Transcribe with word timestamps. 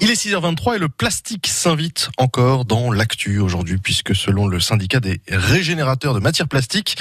Il 0.00 0.10
est 0.10 0.14
6h23 0.14 0.74
et 0.74 0.78
le 0.78 0.88
plastique 0.88 1.46
s'invite 1.46 2.10
encore 2.18 2.64
dans 2.64 2.90
l'actu 2.90 3.38
aujourd'hui 3.38 3.78
puisque 3.78 4.16
selon 4.16 4.48
le 4.48 4.58
syndicat 4.58 4.98
des 4.98 5.20
régénérateurs 5.28 6.12
de 6.12 6.18
matières 6.18 6.48
plastiques, 6.48 6.96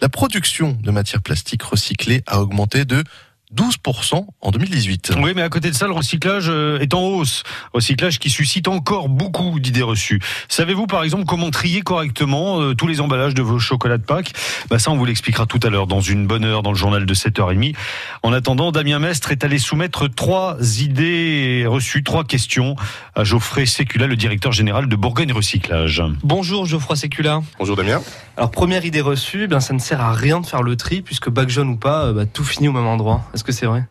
la 0.00 0.08
production 0.08 0.78
de 0.82 0.90
matières 0.90 1.20
plastiques 1.20 1.62
recyclées 1.62 2.22
a 2.26 2.40
augmenté 2.40 2.86
de 2.86 3.04
12% 3.54 4.24
en 4.40 4.50
2018. 4.50 5.12
Oui, 5.20 5.32
mais 5.34 5.42
à 5.42 5.48
côté 5.48 5.70
de 5.70 5.74
ça, 5.74 5.86
le 5.86 5.92
recyclage 5.92 6.46
euh, 6.48 6.78
est 6.78 6.94
en 6.94 7.02
hausse. 7.02 7.42
Recyclage 7.72 8.18
qui 8.18 8.30
suscite 8.30 8.68
encore 8.68 9.08
beaucoup 9.08 9.60
d'idées 9.60 9.82
reçues. 9.82 10.20
Savez-vous, 10.48 10.86
par 10.86 11.04
exemple, 11.04 11.24
comment 11.24 11.50
trier 11.50 11.82
correctement 11.82 12.60
euh, 12.60 12.74
tous 12.74 12.86
les 12.86 13.00
emballages 13.00 13.34
de 13.34 13.42
vos 13.42 13.58
chocolats 13.58 13.98
de 13.98 14.04
Pâques? 14.04 14.32
Bah, 14.70 14.78
Ça, 14.78 14.90
on 14.90 14.96
vous 14.96 15.04
l'expliquera 15.04 15.46
tout 15.46 15.60
à 15.62 15.70
l'heure, 15.70 15.86
dans 15.86 16.00
une 16.00 16.26
bonne 16.26 16.44
heure, 16.44 16.62
dans 16.62 16.72
le 16.72 16.78
journal 16.78 17.04
de 17.04 17.14
7h30. 17.14 17.74
En 18.22 18.32
attendant, 18.32 18.72
Damien 18.72 18.98
Mestre 18.98 19.32
est 19.32 19.44
allé 19.44 19.58
soumettre 19.58 20.08
trois 20.08 20.56
idées 20.80 21.64
reçues, 21.66 22.02
trois 22.02 22.24
questions 22.24 22.76
à 23.14 23.24
Geoffrey 23.24 23.66
Sécula, 23.66 24.06
le 24.06 24.16
directeur 24.16 24.52
général 24.52 24.88
de 24.88 24.96
Bourgogne 24.96 25.32
Recyclage. 25.32 26.02
Bonjour 26.22 26.66
Geoffroy 26.66 26.96
Sécula. 26.96 27.40
Bonjour 27.58 27.76
Damien. 27.76 28.00
Alors 28.36 28.50
première 28.50 28.84
idée 28.84 29.00
reçue, 29.00 29.42
eh 29.44 29.46
bien 29.46 29.60
ça 29.60 29.74
ne 29.74 29.78
sert 29.78 30.00
à 30.00 30.12
rien 30.12 30.40
de 30.40 30.46
faire 30.46 30.62
le 30.62 30.76
tri 30.76 31.02
puisque 31.02 31.28
bac 31.28 31.48
jaune 31.50 31.68
ou 31.68 31.76
pas, 31.76 32.06
euh, 32.06 32.12
bah, 32.12 32.26
tout 32.26 32.44
finit 32.44 32.68
au 32.68 32.72
même 32.72 32.86
endroit. 32.86 33.22
Est-ce 33.34 33.41
que 33.44 33.52
c'est 33.52 33.66
vrai? 33.66 33.84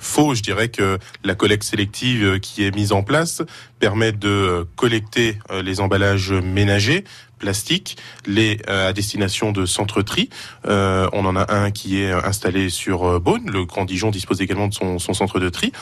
Faux, 0.00 0.34
je 0.34 0.42
dirais 0.42 0.68
que 0.68 0.98
la 1.24 1.34
collecte 1.34 1.62
sélective 1.62 2.24
euh, 2.24 2.38
qui 2.38 2.64
est 2.64 2.74
mise 2.74 2.90
en 2.92 3.02
place 3.02 3.42
permet 3.78 4.12
de 4.12 4.28
euh, 4.28 4.64
collecter 4.74 5.38
les 5.62 5.80
emballages 5.80 6.32
ménagers 6.32 7.04
plastiques, 7.38 7.96
les 8.26 8.58
à 8.68 8.92
destination 8.92 9.50
de 9.50 9.64
centres 9.64 10.02
tri. 10.02 10.28
on 10.64 11.24
en 11.24 11.36
a 11.36 11.54
un 11.54 11.70
qui 11.70 12.02
est 12.02 12.12
installé 12.12 12.68
sur 12.68 13.18
Beaune. 13.18 13.50
Le 13.50 13.64
Grand 13.64 13.86
Dijon 13.86 14.10
dispose 14.10 14.42
également 14.42 14.68
de 14.68 14.74
son, 14.74 14.98
son 14.98 15.14
centre 15.14 15.40
de 15.40 15.48
tri. 15.48 15.72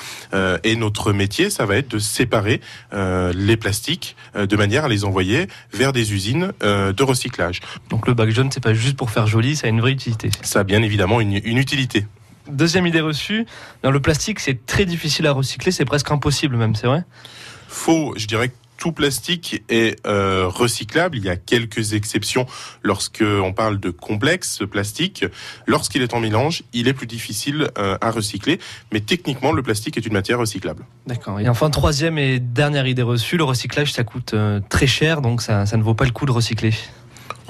et 0.62 0.76
notre 0.76 1.12
métier, 1.12 1.50
ça 1.50 1.66
va 1.66 1.76
être 1.76 1.90
de 1.90 1.98
séparer 1.98 2.60
les 2.92 3.56
plastiques 3.56 4.14
de 4.36 4.56
manière 4.56 4.84
à 4.84 4.88
les 4.88 5.04
envoyer 5.04 5.48
vers 5.72 5.92
des 5.92 6.12
usines 6.12 6.52
de 6.60 7.02
recyclage. 7.02 7.60
Donc 7.90 8.06
le 8.06 8.14
bac 8.14 8.30
jaune, 8.30 8.52
c'est 8.52 8.62
pas 8.62 8.74
juste 8.74 8.96
pour 8.96 9.10
faire 9.10 9.26
joli, 9.26 9.56
ça 9.56 9.66
a 9.66 9.70
une 9.70 9.80
vraie 9.80 9.90
utilité. 9.90 10.30
Ça 10.42 10.60
a 10.60 10.64
bien 10.64 10.84
évidemment 10.84 11.20
une, 11.20 11.40
une 11.42 11.58
utilité. 11.58 12.06
Deuxième 12.48 12.86
idée 12.86 13.00
reçue, 13.00 13.46
dans 13.82 13.90
le 13.90 14.00
plastique, 14.00 14.40
c'est 14.40 14.66
très 14.66 14.84
difficile 14.84 15.26
à 15.26 15.32
recycler, 15.32 15.70
c'est 15.70 15.84
presque 15.84 16.10
impossible 16.10 16.56
même, 16.56 16.74
c'est 16.74 16.86
vrai 16.86 17.04
Faux, 17.68 18.14
je 18.16 18.26
dirais 18.26 18.48
que 18.48 18.54
tout 18.78 18.92
plastique 18.92 19.62
est 19.68 19.98
euh, 20.06 20.46
recyclable. 20.48 21.18
Il 21.18 21.24
y 21.24 21.28
a 21.28 21.36
quelques 21.36 21.92
exceptions 21.92 22.46
lorsque 22.82 23.24
on 23.24 23.52
parle 23.52 23.78
de 23.78 23.90
complexe 23.90 24.62
plastique. 24.70 25.26
Lorsqu'il 25.66 26.00
est 26.00 26.14
en 26.14 26.20
mélange, 26.20 26.62
il 26.72 26.88
est 26.88 26.94
plus 26.94 27.06
difficile 27.06 27.70
euh, 27.76 27.98
à 28.00 28.10
recycler, 28.10 28.58
mais 28.92 29.00
techniquement, 29.00 29.52
le 29.52 29.62
plastique 29.62 29.96
est 29.98 30.06
une 30.06 30.12
matière 30.12 30.38
recyclable. 30.38 30.86
D'accord. 31.06 31.40
Et 31.40 31.48
enfin, 31.48 31.68
troisième 31.70 32.18
et 32.18 32.38
dernière 32.38 32.86
idée 32.86 33.02
reçue, 33.02 33.36
le 33.36 33.44
recyclage, 33.44 33.92
ça 33.92 34.04
coûte 34.04 34.32
euh, 34.34 34.60
très 34.68 34.86
cher, 34.86 35.20
donc 35.20 35.42
ça, 35.42 35.66
ça 35.66 35.76
ne 35.76 35.82
vaut 35.82 35.94
pas 35.94 36.04
le 36.04 36.12
coup 36.12 36.24
de 36.24 36.32
recycler. 36.32 36.72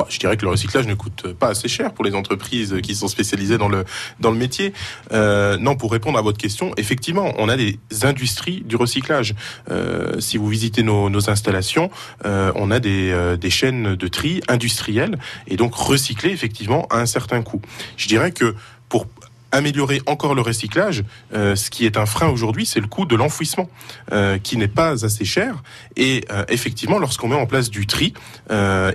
Je 0.08 0.18
dirais 0.18 0.36
que 0.36 0.44
le 0.44 0.50
recyclage 0.50 0.86
ne 0.86 0.94
coûte 0.94 1.32
pas 1.32 1.48
assez 1.48 1.68
cher 1.68 1.92
pour 1.92 2.04
les 2.04 2.14
entreprises 2.14 2.76
qui 2.82 2.94
sont 2.94 3.08
spécialisées 3.08 3.58
dans 3.58 3.68
le 3.68 3.84
dans 4.20 4.30
le 4.30 4.36
métier. 4.36 4.72
Euh, 5.12 5.56
non, 5.58 5.76
pour 5.76 5.92
répondre 5.92 6.18
à 6.18 6.22
votre 6.22 6.38
question, 6.38 6.72
effectivement, 6.76 7.34
on 7.38 7.48
a 7.48 7.56
des 7.56 7.78
industries 8.02 8.62
du 8.64 8.76
recyclage. 8.76 9.34
Euh, 9.70 10.20
si 10.20 10.38
vous 10.38 10.48
visitez 10.48 10.82
nos, 10.82 11.10
nos 11.10 11.30
installations, 11.30 11.90
euh, 12.24 12.52
on 12.54 12.70
a 12.70 12.80
des, 12.80 13.36
des 13.40 13.50
chaînes 13.50 13.96
de 13.96 14.08
tri 14.08 14.40
industrielles 14.48 15.18
et 15.46 15.56
donc 15.56 15.74
recycler 15.74 16.30
effectivement 16.30 16.86
à 16.90 16.98
un 16.98 17.06
certain 17.06 17.42
coût. 17.42 17.60
Je 17.96 18.08
dirais 18.08 18.32
que 18.32 18.54
pour 18.88 19.06
améliorer 19.52 20.02
encore 20.06 20.34
le 20.34 20.42
recyclage, 20.42 21.04
euh, 21.34 21.56
ce 21.56 21.70
qui 21.70 21.86
est 21.86 21.96
un 21.96 22.06
frein 22.06 22.28
aujourd'hui, 22.28 22.66
c'est 22.66 22.80
le 22.80 22.86
coût 22.86 23.06
de 23.06 23.16
l'enfouissement, 23.16 23.68
euh, 24.12 24.38
qui 24.38 24.56
n'est 24.56 24.68
pas 24.68 25.05
assez 25.05 25.24
cher. 25.24 25.62
Et 25.96 26.24
euh, 26.30 26.44
effectivement, 26.48 26.98
lorsqu'on 26.98 27.28
met 27.28 27.36
en 27.36 27.46
place 27.46 27.70
du 27.70 27.86
tri 27.86 28.12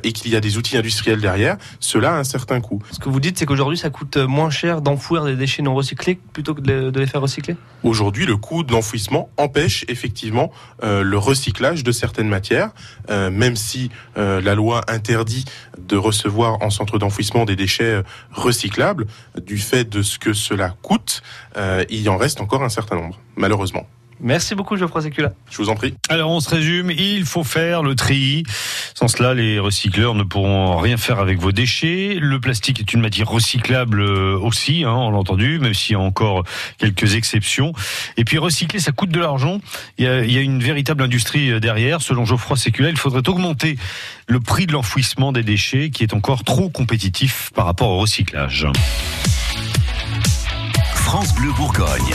et 0.04 0.14
qu'il 0.14 0.32
y 0.32 0.36
a 0.36 0.40
des 0.40 0.58
outils 0.58 0.78
industriels 0.78 1.22
derrière, 1.22 1.58
cela 1.80 2.16
a 2.16 2.20
un 2.20 2.24
certain 2.24 2.60
coût. 2.60 2.82
Ce 2.92 3.00
que 3.00 3.10
vous 3.10 3.20
dites, 3.20 3.38
c'est 3.38 3.46
qu'aujourd'hui, 3.46 3.78
ça 3.78 3.90
coûte 3.90 4.18
moins 4.18 4.50
cher 4.50 4.82
d'enfouir 4.82 5.26
des 5.26 5.36
déchets 5.36 5.62
non 5.62 5.76
recyclés 5.76 6.20
plutôt 6.34 6.56
que 6.56 6.62
de, 6.62 7.00
les 7.00 7.06
faire 7.06 7.22
recycler? 7.22 7.56
Aujourd'hui, 7.84 8.26
le 8.26 8.38
coût 8.38 8.64
de 8.64 8.72
l'enfouissement 8.72 9.30
empêche 9.38 9.86
effectivement 9.88 10.52
le 10.82 11.18
recyclage 11.18 11.84
de 11.84 11.92
certaines 11.92 12.28
matières, 12.28 12.72
même 13.10 13.56
si 13.56 13.92
la 14.16 14.56
loi 14.56 14.82
interdit 14.88 15.46
de 15.78 15.96
recevoir 15.96 16.62
en 16.62 16.70
centre 16.70 16.98
d'enfouissement 16.98 17.46
des 17.46 17.56
déchets 17.56 18.02
recyclables, 18.32 19.06
du 19.42 19.58
fait 19.58 19.88
de 19.88 20.02
ce 20.02 20.18
que 20.18 20.34
cela 20.44 20.76
coûte, 20.82 21.22
euh, 21.58 21.84
il 21.90 22.02
y 22.02 22.10
en 22.10 22.18
reste 22.18 22.42
encore 22.42 22.64
un 22.64 22.70
certain 22.70 22.96
nombre, 22.96 23.20
malheureusement. 23.36 23.88
Merci 24.24 24.56
beaucoup 24.56 24.78
Geoffroy 24.78 25.02
Sécula. 25.02 25.34
Je 25.52 25.58
vous 25.58 25.68
en 25.68 25.76
prie. 25.76 25.96
Alors 26.08 26.32
on 26.32 26.40
se 26.40 26.50
résume, 26.50 26.92
il 26.92 27.26
faut 27.26 27.44
faire 27.44 27.84
le 27.84 27.94
tri. 27.94 28.44
Sans 28.96 29.10
cela, 29.10 29.34
les 29.34 29.60
recycleurs 29.60 30.16
ne 30.16 30.24
pourront 30.24 30.78
rien 30.78 30.96
faire 30.96 31.20
avec 31.20 31.40
vos 31.40 31.52
déchets. 31.52 32.16
Le 32.20 32.40
plastique 32.40 32.80
est 32.80 32.94
une 32.94 33.02
matière 33.02 33.28
recyclable 33.28 34.00
euh, 34.00 34.38
aussi, 34.40 34.86
hein, 34.86 34.94
on 34.94 35.12
l'a 35.12 35.18
entendu, 35.18 35.60
même 35.60 35.74
s'il 35.74 35.94
y 35.94 35.96
a 35.96 36.00
encore 36.00 36.46
quelques 36.78 37.16
exceptions. 37.16 37.74
Et 38.16 38.24
puis 38.24 38.38
recycler, 38.38 38.80
ça 38.80 38.94
coûte 38.94 39.10
de 39.10 39.20
l'argent. 39.20 39.60
Il, 39.98 40.06
il, 40.06 40.32
y 40.32 40.38
a 40.38 40.42
une 40.42 40.64
véritable 40.64 41.04
industrie 41.04 41.52
euh, 41.52 41.60
derrière. 41.60 42.02
Selon 42.02 42.24
Geoffroy 42.24 42.56
Sécula, 42.56 42.90
il 42.90 42.98
faudrait 42.98 43.28
augmenter 43.28 43.78
le 44.28 44.40
prix 44.40 44.68
de 44.68 44.72
l'enfouissement 44.72 45.34
des 45.34 45.44
déchets 45.44 45.90
qui 45.90 46.04
est 46.04 46.14
encore 46.14 46.46
trop 46.46 46.70
compétitif 46.70 47.52
par 47.54 47.66
rapport 47.66 47.90
au 47.90 48.00
recyclage. 48.00 48.68
France 51.14 51.36
Bleu 51.36 51.54
Bourgogne. 51.54 52.12